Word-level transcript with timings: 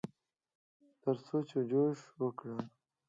ترڅو 1.01 1.37
چې 1.49 1.59
جوښ 1.69 1.99
وکړي. 2.21 2.59